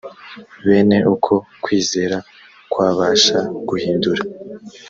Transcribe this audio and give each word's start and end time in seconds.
bene 0.67 0.97
uko 1.13 1.33
kwizera 1.63 2.17
kwabasha 2.71 3.37
guhindura 3.67 4.21